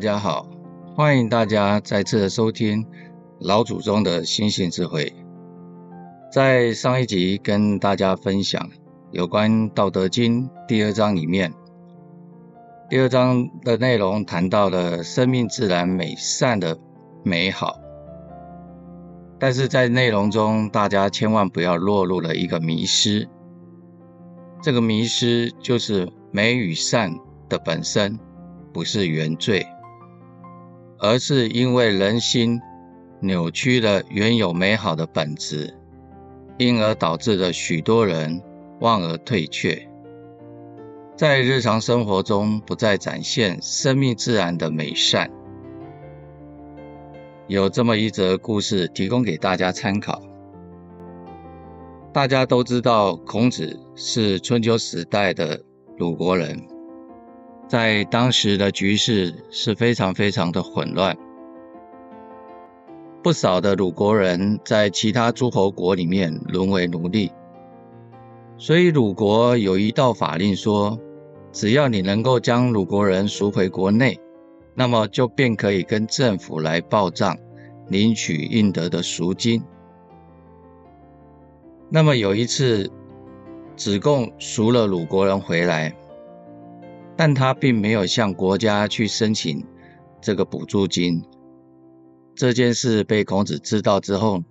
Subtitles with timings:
[0.00, 0.46] 大家好，
[0.96, 2.86] 欢迎大家再次收听
[3.38, 5.12] 老祖宗的心性智慧。
[6.32, 8.70] 在上一集跟大家分享
[9.10, 11.52] 有关《道德经》第二章里面，
[12.88, 16.78] 第二章的内容谈到了生命自然美善的
[17.22, 17.78] 美好，
[19.38, 23.28] 但是在内容中，大家千万不要落入了一个迷失。
[24.62, 27.14] 这个迷失就是美与善
[27.50, 28.18] 的本身
[28.72, 29.66] 不是原罪，
[31.00, 32.60] 而是因为人心
[33.20, 35.74] 扭曲了原有美好的本质，
[36.58, 38.42] 因而导致了许多人
[38.80, 39.88] 望而退却，
[41.16, 45.30] 在日常生活中不再展现生命自然的美善。
[47.46, 50.22] 有这么一则故事提供给大家参考。
[52.12, 55.60] 大家都知道，孔子是春秋时代的
[55.96, 56.60] 鲁国人，
[57.70, 61.16] 在当时的局势是非常非常的混乱，
[63.22, 67.30] 不少的鲁国人在其他诸侯国里面沦为奴隶，
[68.58, 70.98] 所以鲁国有一道法令说，
[71.52, 74.18] 只要你能够将鲁国人赎回国内，
[74.74, 77.38] 那么就便可以跟政府来报账，
[77.86, 79.62] 领取应得的赎金。
[81.88, 82.90] 那么有一次，
[83.76, 85.94] 子贡赎了鲁国人回来，
[87.22, 89.62] 但他并没有向国家去申请
[90.22, 91.22] 这个补助金。
[92.34, 94.42] 这件事被孔子知道之后，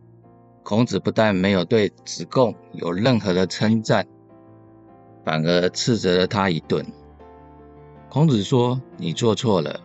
[0.61, 4.05] 孔子不但没有对子贡有任何的称赞，
[5.25, 6.85] 反而斥责了他一顿。
[8.07, 9.79] 孔子说：“你做错了，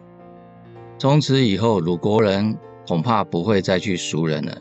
[0.98, 2.54] 从此以后鲁国人
[2.86, 4.58] 恐怕不会再去赎人了。”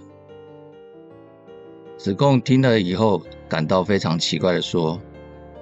[2.00, 4.98] 子贡听了以后，感到非常奇怪的说：“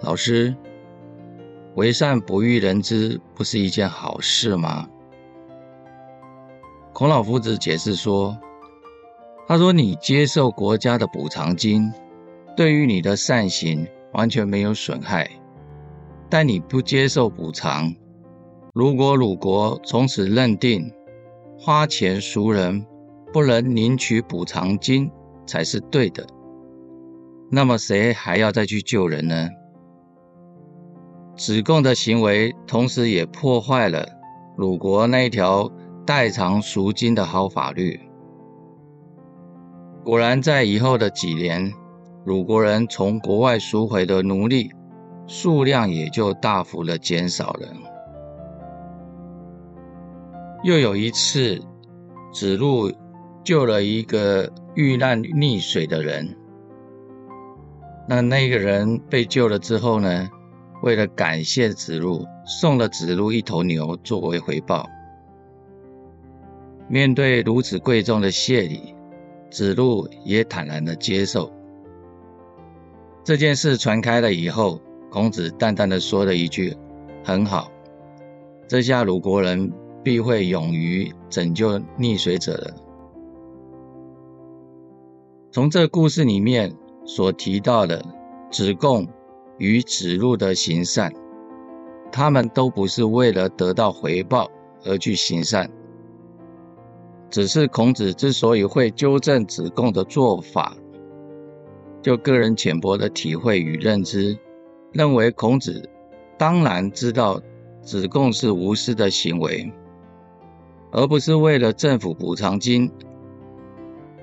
[0.01, 0.55] 老师，
[1.75, 4.87] 为善不欲人知，不是一件好事吗？”
[6.93, 8.37] 孔老夫子解释说
[9.47, 11.91] ：“他说你接受国家的补偿金，
[12.55, 15.29] 对于你的善行完全没有损害，
[16.29, 17.93] 但你不接受补偿，
[18.73, 20.91] 如果鲁国从此认定
[21.57, 22.85] 花钱赎人
[23.31, 25.09] 不能领取补偿金。”
[25.47, 26.25] 才是对的。
[27.49, 29.49] 那么谁还要再去救人呢？
[31.35, 34.07] 子贡的行为，同时也破坏了
[34.57, 35.71] 鲁国那一条
[36.05, 37.99] 代偿赎金的好法律。
[40.03, 41.71] 果然，在以后的几年，
[42.25, 44.71] 鲁国人从国外赎回的奴隶
[45.27, 47.67] 数量也就大幅的减少了。
[50.63, 51.61] 又有一次，
[52.33, 52.91] 子路
[53.43, 54.51] 救了一个。
[54.73, 56.33] 遇难溺水的人，
[58.07, 60.29] 那那个人被救了之后呢，
[60.81, 64.87] 为了感谢子路，送了子路一头牛作为回报。
[66.87, 68.95] 面对如此贵重的谢礼，
[69.49, 71.51] 子路也坦然的接受。
[73.23, 74.81] 这件事传开了以后，
[75.11, 76.75] 孔子淡淡的说了一句
[77.23, 77.71] ：“很好，
[78.67, 79.71] 这下鲁国人
[80.03, 82.73] 必会勇于拯救溺水者了。”
[85.53, 86.73] 从这故事里面
[87.05, 88.03] 所提到的
[88.49, 89.07] 子贡
[89.61, 91.13] 与子路的行善，
[92.11, 94.49] 他们都不是为了得到回报
[94.83, 95.69] 而去行善，
[97.29, 100.75] 只是孔子之所以会纠正子贡的做法，
[102.01, 104.35] 就个人浅薄的体会与认知，
[104.93, 105.87] 认为孔子
[106.39, 107.39] 当然知道
[107.83, 109.71] 子贡是无私的行为，
[110.91, 112.91] 而不是为了政府补偿金。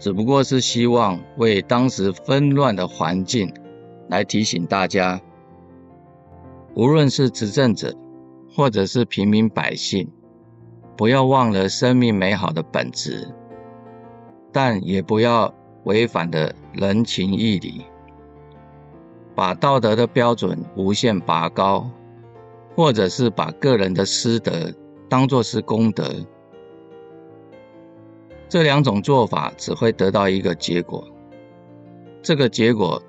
[0.01, 3.53] 只不过是希望为当时纷乱的环境
[4.09, 5.21] 来提醒大家，
[6.79, 7.93] 无论是执政者
[8.55, 10.09] 或者是平民百姓，
[10.97, 13.27] 不要忘了生命美好的本质，
[14.53, 15.53] 但也不要
[15.83, 17.85] 违反的人情义理，
[19.35, 21.91] 把道德的标准无限拔高，
[22.77, 24.73] 或者是把个人的私德
[25.09, 26.09] 当作是功德。
[28.49, 31.05] 这两种做法只会得到一个结果，
[32.23, 33.03] 这个结果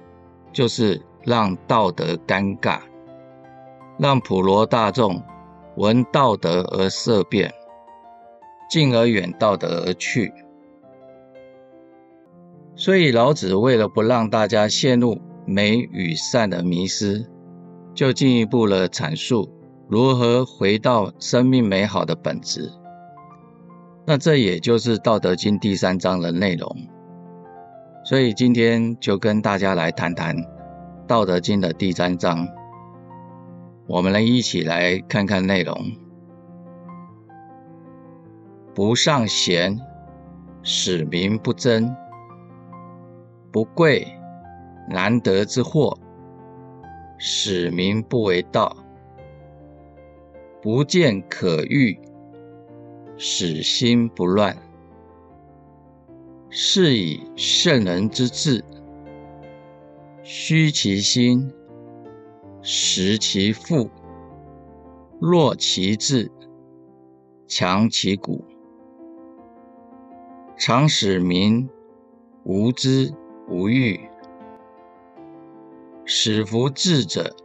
[0.51, 2.79] 就是让道德尴尬，
[3.99, 5.21] 让普罗大众
[5.75, 7.53] 闻道德而色变，
[8.69, 10.31] 进而远道德而去。
[12.75, 17.25] 所以老子为了不让大家陷入美与善的迷失，
[17.93, 19.49] 就进一步了阐述
[19.89, 22.71] 如何回到生命美好的本质。
[24.05, 26.73] 那这也就是《道德经》第三章的内容，
[28.05, 30.35] 所以今天就跟大家来谈谈
[31.05, 32.47] 《道德经》的第三章，
[33.89, 35.75] 我们来一起来看看内容。
[38.75, 39.79] 不尚贤，
[40.61, 41.89] 使民不争；
[43.51, 44.07] 不贵
[44.87, 45.97] 难得之货，
[47.17, 48.77] 使民不为盗；
[50.61, 51.99] 不见可欲，
[53.17, 54.55] 使心不乱。
[56.51, 58.63] 是以圣人之治，
[60.21, 61.51] 虚其心，
[62.61, 63.89] 实其腹，
[65.19, 66.29] 弱其志，
[67.47, 68.43] 强其骨，
[70.57, 71.69] 常使民
[72.43, 73.13] 无知
[73.47, 73.99] 无欲，
[76.03, 77.35] 使夫智者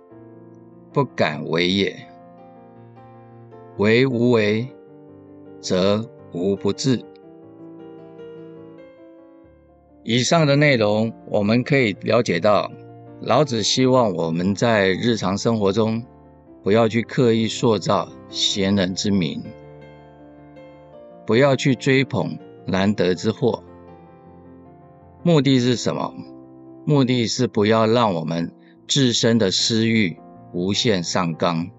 [0.92, 1.96] 不敢为也。
[3.78, 4.68] 为无为，
[5.60, 7.04] 则无不治。
[10.02, 12.70] 以上的内容，我们可以了解到，
[13.26, 16.04] 老子希望我们在日常生活中，
[16.62, 19.42] 不要去刻意塑造贤人之名。
[21.26, 23.64] 不要去追捧难得之货，
[25.22, 26.12] 目的是什么？
[26.84, 28.52] 目的是不要让我们
[28.86, 30.18] 自身的私欲
[30.52, 31.70] 无限上纲，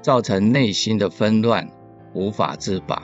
[0.00, 1.68] 造成内心的纷乱，
[2.14, 3.02] 无法自拔，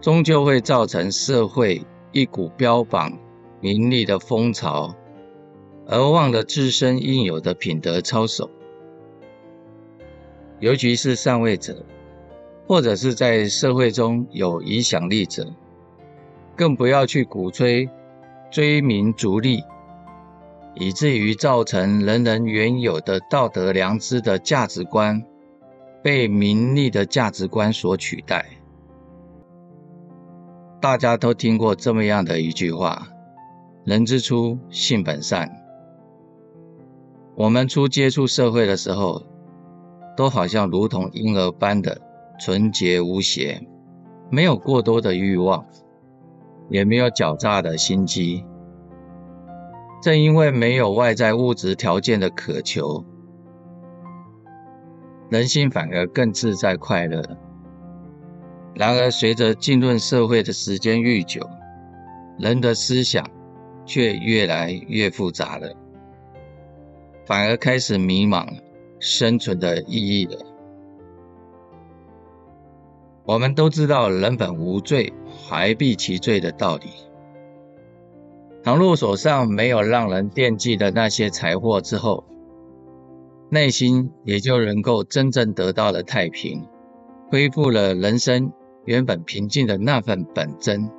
[0.00, 3.16] 终究会造成社会一股标榜
[3.60, 4.92] 名利的风潮，
[5.88, 8.48] 而忘了自身应有的品德操守，
[10.60, 11.84] 尤其是上位者。
[12.66, 15.54] 或者是在社会中有影响力者，
[16.54, 17.88] 更不要去鼓吹
[18.50, 19.64] 追名逐利，
[20.74, 25.24] 以至于造成人人原有的道德良知的价值观
[26.02, 28.44] 被名利的价值观所取代。
[30.78, 33.08] 大家都听过这么样的一句话
[33.86, 35.50] ：“人之初，性本善。”
[37.38, 39.22] 我们初接触社会的时候，
[40.16, 42.02] 都好像如同婴儿般的。
[42.40, 43.66] 纯洁无邪，
[44.30, 45.66] 没有过多的欲望，
[46.68, 48.44] 也没有狡诈的心机。
[50.00, 53.04] 正因为没有外在物质条件的渴求，
[55.30, 57.24] 人心反而更自在快乐。
[58.74, 61.40] 然而，随着浸润社会的时间愈久，
[62.38, 63.28] 人的思想
[63.84, 65.74] 却越来越复杂了，
[67.28, 68.46] 反而开始迷茫
[68.98, 70.38] 生存的意义了。
[73.26, 75.12] 我们都知道“人本无罪，
[75.46, 76.86] 怀璧其罪”的道理。
[78.64, 82.24] 倘若手上没有让人惦记的那些财货之后，
[83.50, 86.66] 内心也就能够真正得到了太平，
[87.30, 88.50] 恢复了人生
[88.86, 90.90] 原本平静的那份本真。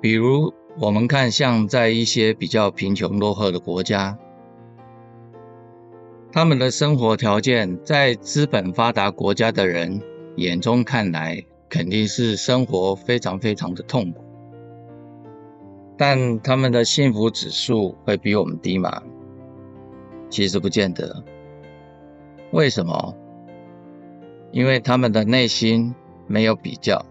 [0.00, 4.18] 比如，我们看像在一些比较贫穷落后的国家，
[6.30, 10.00] 他们的生活条件在资本发达国家的人
[10.36, 14.22] 眼中看来，肯定是生活非常非常的痛苦，
[15.96, 19.02] 但他们的幸福指数会比我们低吗？
[20.28, 21.24] 其实不见得。
[22.52, 23.14] 为什么？
[24.52, 25.94] 因为他们的内心
[26.26, 27.04] 没有比较。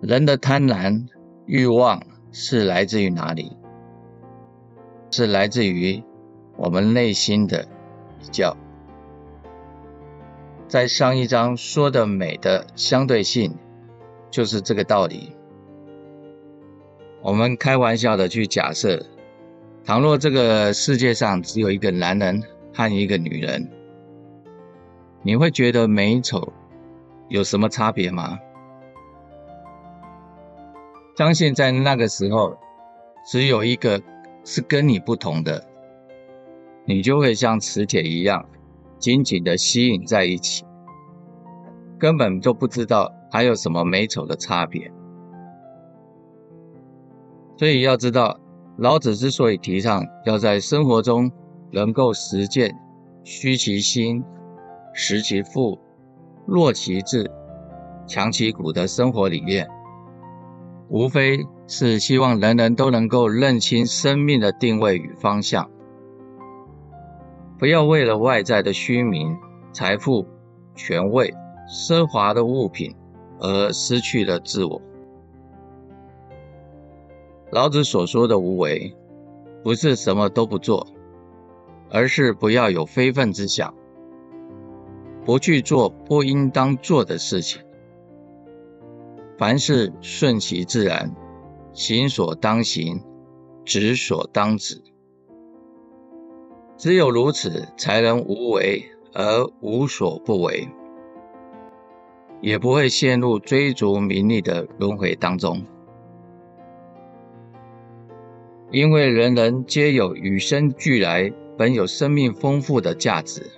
[0.00, 1.06] 人的贪婪
[1.44, 2.02] 欲望
[2.32, 3.56] 是来自于哪里？
[5.10, 6.02] 是来自于
[6.56, 7.66] 我们内心的
[8.20, 8.56] 比较。
[10.68, 13.56] 在上一章说的美的相对性，
[14.30, 15.32] 就是这个道理。
[17.22, 19.04] 我们开玩笑的去假设，
[19.84, 22.42] 倘若这个世界上只有一个男人
[22.74, 23.70] 和一个女人，
[25.22, 26.52] 你会觉得美丑
[27.28, 28.38] 有什么差别吗？
[31.16, 32.58] 相信在那个时候，
[33.24, 34.02] 只有一个
[34.44, 35.64] 是跟你不同的，
[36.86, 38.46] 你就会像磁铁一样。
[38.98, 40.64] 紧紧的吸引在一起，
[41.98, 44.90] 根本都不知道还有什么美丑的差别。
[47.58, 48.40] 所以要知道，
[48.78, 51.30] 老子之所以提倡要在生活中
[51.70, 52.74] 能够实践
[53.22, 54.24] “虚其心，
[54.94, 55.78] 实其腹，
[56.46, 57.30] 弱其志，
[58.06, 59.68] 强其骨”的生活理念，
[60.88, 65.70] 无非是希望人人都能够认清生命的定位与方向。
[67.58, 69.36] 不要为了外在的虚名、
[69.72, 70.26] 财富、
[70.74, 71.32] 权位、
[71.68, 72.94] 奢华的物品
[73.40, 74.82] 而失去了自我。
[77.50, 78.94] 老子所说的无为，
[79.62, 80.86] 不是什么都不做，
[81.90, 83.74] 而是不要有非分之想，
[85.24, 87.62] 不去做不应当做的事情。
[89.38, 91.14] 凡事顺其自然，
[91.72, 93.02] 行所当行，
[93.64, 94.82] 止所当止。
[96.76, 100.68] 只有如此，才能无为而无所不为。
[102.42, 105.64] 也不会陷入追逐名利的轮回当中。
[108.70, 113.50] 因为人人皆有与生俱来、本有生命丰富的价值，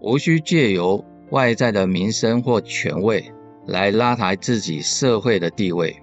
[0.00, 3.30] 无需借由外在的名声或权位
[3.66, 5.96] 来拉抬自己社会的地位，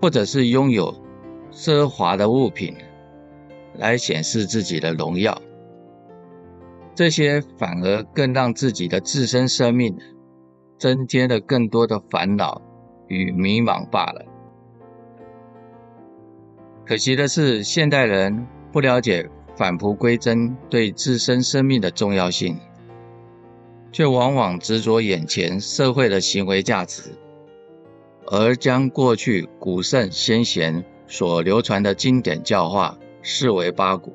[0.00, 0.94] 或者是拥有
[1.52, 2.74] 奢华的物品
[3.76, 5.40] 来显示自己的荣耀。
[6.94, 9.96] 这些反而更让自己的自身生命
[10.78, 12.60] 增添了更多的烦恼
[13.08, 14.24] 与迷茫罢了。
[16.84, 22.58] 可惜的是，现代人不了解返璞归真对自身生命的重要性，
[23.90, 27.12] 却往往执着眼前社会的行为价值，
[28.26, 34.12] 而将过去古圣先贤所流传的经典教化视为八股，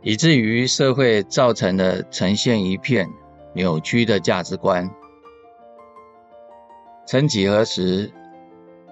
[0.00, 3.08] 以至于社会造成的呈现一片
[3.52, 4.88] 扭曲的价值观。
[7.06, 8.12] 曾几何时，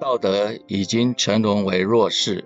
[0.01, 2.45] 道德已经沉沦为弱势，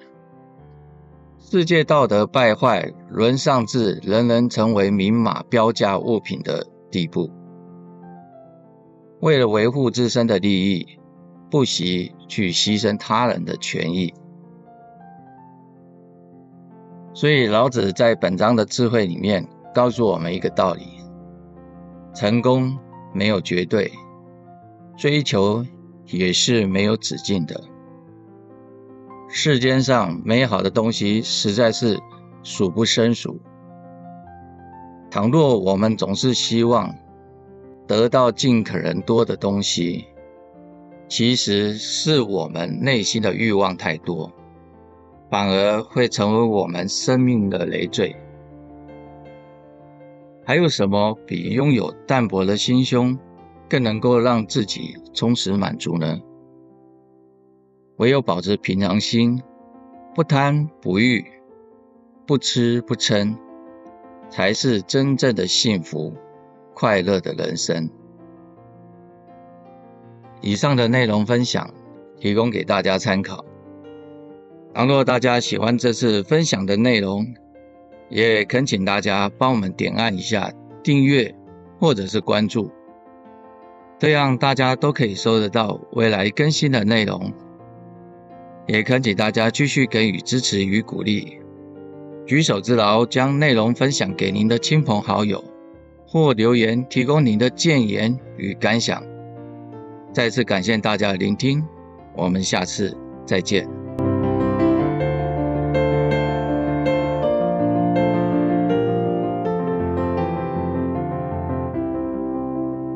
[1.39, 7.31] 世界道德败坏，沦丧至人人成为明码标价物品的地步。
[9.21, 10.87] 为了维护自身的利益，
[11.51, 14.15] 不惜去牺牲他人的权益。
[17.19, 19.45] 所以，老子在本章的智慧里面
[19.75, 20.85] 告诉我们一个道理：
[22.15, 22.79] 成功
[23.13, 23.91] 没有绝对，
[24.97, 25.67] 追求。
[26.11, 27.61] 也是没有止境的。
[29.29, 32.01] 世间上美好的东西实在是
[32.43, 33.39] 数不胜数。
[35.11, 36.95] 倘若我们总是希望
[37.87, 40.07] 得到尽可能多的东西，
[41.09, 44.33] 其实是我们内心的欲望太多，
[45.31, 48.17] 反而会成为我们生命的累赘。
[50.45, 53.19] 还有什么比拥有淡泊的心胸，
[53.69, 56.21] 更能够让自己充实满足呢？
[57.97, 59.43] 唯有保持平常心，
[60.15, 61.25] 不贪不欲，
[62.27, 63.37] 不吃不嗔，
[64.31, 66.15] 才是真正的幸福
[66.73, 67.91] 快乐的人生。
[70.41, 71.75] 以上的内容分享，
[72.19, 73.45] 提供给大家参考。
[74.79, 77.27] 倘若大家喜欢这次分享的内容，
[78.09, 80.53] 也恳请大家帮我们点按一下
[80.85, 81.35] 订阅
[81.81, 82.71] 或者是关注。
[83.99, 87.33] 这样大家都可以收得到未来更新的内容，
[88.69, 91.41] 也恳请大家继续给予支持与鼓励，
[92.25, 95.43] 举手之劳将内容分享给您的亲朋好友，
[96.07, 99.03] 或留言提供您的建言与感想。
[100.13, 101.67] 再次感谢大家的聆听，
[102.15, 103.78] 我们下次再见。